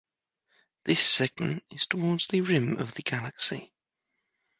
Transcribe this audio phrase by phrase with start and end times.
[0.83, 3.71] This segment is towards the rim of the galaxy.